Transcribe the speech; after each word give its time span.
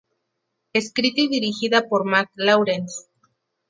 Escrita 0.73 1.21
y 1.21 1.27
dirigida 1.27 1.87
por 1.87 2.05
Marc 2.05 2.31
Lawrence. 2.33 3.03